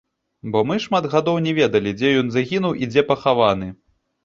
Бо 0.53 0.61
мы 0.69 0.77
шмат 0.85 1.07
гадоў 1.11 1.37
не 1.49 1.53
ведалі, 1.59 1.95
дзе 2.01 2.15
ён 2.23 2.27
загінуў 2.39 2.83
і 2.83 2.91
дзе 2.95 3.07
пахаваны. 3.13 3.73